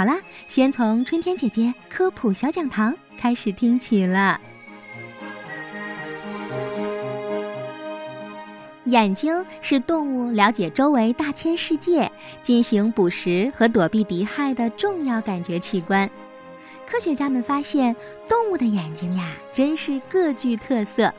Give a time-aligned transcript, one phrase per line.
[0.00, 0.18] 好啦，
[0.48, 4.40] 先从春天姐姐科普小讲堂开始听起了。
[8.86, 12.10] 眼睛是动物了解周围大千世界、
[12.40, 16.08] 进行捕食和躲避敌害的重要感觉器官。
[16.86, 17.94] 科学家们发现，
[18.26, 21.12] 动物的眼睛呀，真是各具特色。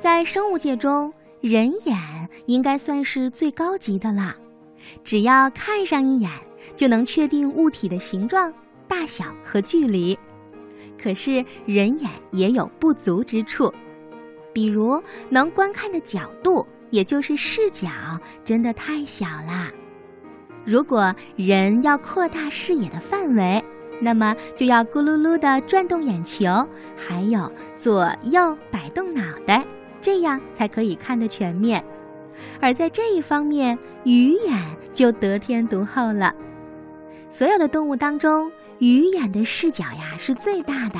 [0.00, 4.34] 在生物界中，人眼应该算是最高级的了，
[5.04, 6.28] 只要看上一眼，
[6.74, 8.52] 就能确定物体的形状、
[8.88, 10.18] 大小和距离。
[11.00, 13.72] 可是，人眼也有不足之处。
[14.52, 17.88] 比如，能观看的角度，也就是视角，
[18.44, 19.70] 真的太小啦。
[20.64, 23.62] 如果人要扩大视野的范围，
[24.00, 26.46] 那么就要咕噜噜地转动眼球，
[26.96, 29.64] 还有左右摆动脑袋，
[30.00, 31.84] 这样才可以看得全面。
[32.60, 36.34] 而在这一方面，鱼眼就得天独厚了。
[37.30, 40.98] 所有的动物当中，鱼眼的视角呀是最大的。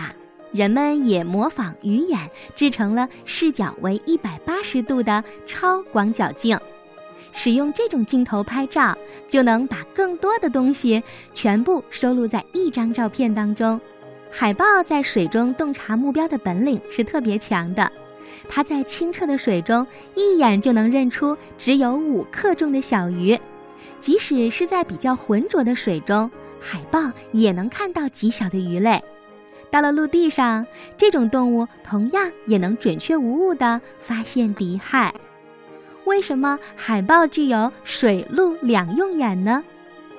[0.52, 2.18] 人们也模仿鱼眼，
[2.54, 6.58] 制成了视角为一百八十度的超广角镜。
[7.32, 8.96] 使用这种镜头拍照，
[9.28, 11.02] 就能把更多的东西
[11.34, 13.78] 全部收录在一张照片当中。
[14.30, 17.90] 海豹在水中洞察目标的本领是特别强的，
[18.48, 23.38] 它在清澈的水中一眼就能认出只有五克重的小鱼，
[24.06, 29.02] 即使是在比较浑浊的水中，海豹也能看到极小的鱼类。
[29.68, 30.64] 到了陆地上，
[30.96, 35.12] 这种动物同样也能准确无误地发现敌害。
[36.04, 39.64] 为什么海豹具有水陆两用眼呢？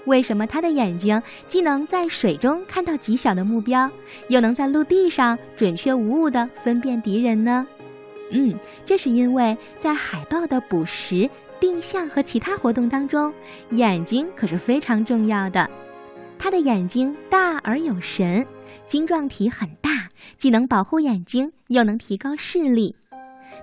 [0.03, 3.89] 为什么它的眼睛既能在水中看到极小的目标，
[4.27, 7.65] 又能在陆地上准确无误地分辨敌人呢？
[8.31, 8.53] 嗯，
[8.85, 11.29] 这是因为在海豹的捕食、
[11.59, 13.33] 定向和其他活动当中，
[13.71, 15.69] 眼睛可是非常重要的。
[16.37, 18.45] 它的眼睛大而有神。
[18.85, 22.95] 晶状体很大，既能保护眼睛，又能提高视力。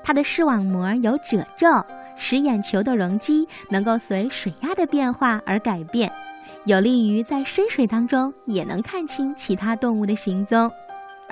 [0.02, 1.82] 它的视网膜有褶皱，
[2.16, 6.12] 使眼球的容积能够随水压的变化而改变，
[6.66, 10.70] 有利于在深水当中也能看清其他动物的行踪。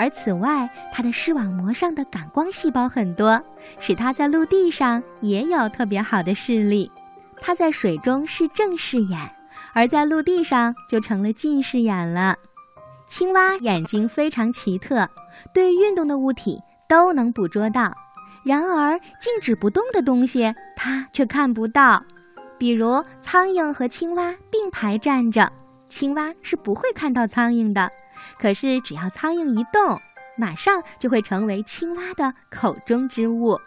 [0.02, 3.40] 而此外，它的视网膜上的感光细胞很多，
[3.78, 6.90] 使它在陆地上也有特别好的视力。
[7.40, 9.16] 它在水中是正视眼，
[9.72, 12.34] 而在陆地上就成了近视眼了。
[13.06, 15.08] 青蛙眼睛非常奇特，
[15.54, 16.58] 对运动的物体
[16.88, 17.96] 都能捕捉到，
[18.42, 22.02] 然而静止不动的东西它却看不到。
[22.58, 25.52] 比如苍蝇和青蛙并排站着，
[25.88, 27.88] 青蛙是不会看到苍蝇的，
[28.38, 30.00] 可是只要苍蝇一动，
[30.36, 33.58] 马上就会成为青蛙的口中之物。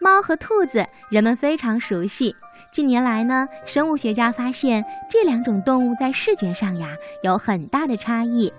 [0.00, 2.36] 猫和兔子人们非常熟悉，
[2.72, 8.52] 近年来呢，生物学家发现这两种动物在视觉上呀有很大的差异。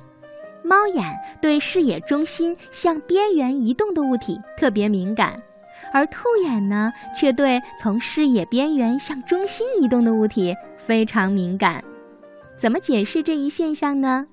[0.61, 5.41] 猫眼对视野中心向边缘移动的物体特别敏感，
[5.93, 11.81] 而兔眼呢，却对从视野边缘向中心移动的物体非常敏感。
[12.57, 14.27] 怎么解释这一现象呢？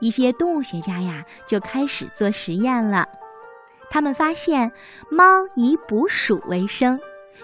[0.00, 3.08] 一些动物学家呀，就开始做实验了。
[3.90, 4.72] 他们发现，
[5.10, 5.24] 猫
[5.54, 7.00] 以捕鼠为生，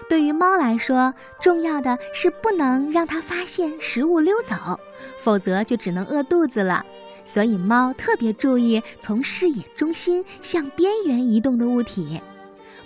[0.07, 4.79] 对于猫来说，重要的是不能让它发现食物溜走，
[5.17, 6.85] 否则就只能饿肚子了。
[7.25, 12.21] 所以，猫特别注意从视野中心向边缘移动的物体。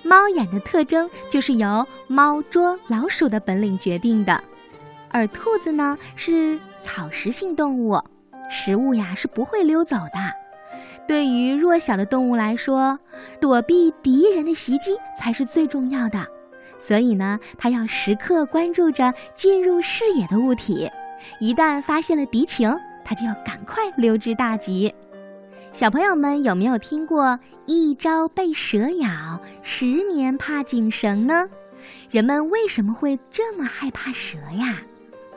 [0.02, 4.42] 猫眼的特征就是由猫捉老鼠的本领决定的。
[5.10, 8.02] 而兔子呢，是草食性动物，
[8.50, 10.20] 食物呀是不会溜走的。
[11.08, 13.00] 对于弱小的动物来说，
[13.40, 16.26] 躲避敌人的袭击才是最重要的。
[16.78, 20.90] 所以呢，它要时刻关注着进入视野的物体，
[21.40, 22.76] 一旦发现了敌情。
[23.04, 24.94] 它就要赶快溜之大吉。
[25.74, 31.50] 小朋友们有没有听过“一朝被蛇咬，十年怕井绳”呢？
[32.12, 34.82] 人们为什么会这么害怕蛇呀？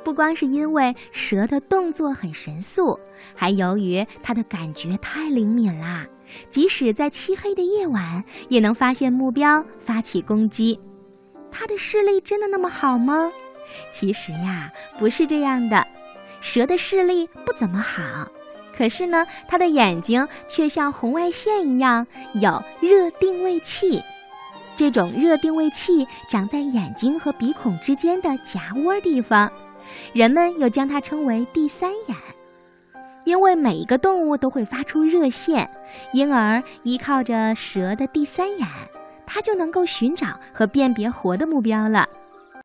[0.04, 2.98] 不光是因为蛇的动作很神速，
[3.34, 6.06] 还由于它的感觉太灵敏啦，
[6.50, 10.78] 即使在漆黑的夜晚也能发现目标，发起攻击。
[11.50, 13.30] 它的视力真的那么好吗？
[13.90, 15.86] 其实呀，不是这样的。
[16.40, 18.02] 蛇的视力不怎么好，
[18.76, 24.02] 可是呢，它的眼睛却像红外线一样有热定位器。
[24.74, 29.52] 这种热定位器长在眼睛和鼻孔之间的夹窝地方，
[30.12, 32.16] 人们又将它称为“第三眼”。
[33.24, 35.70] 因为每一个动物都会发出热线，
[36.12, 38.66] 因而依靠着蛇的第三眼，
[39.24, 42.08] 它就能够寻找和辨别活的目标了。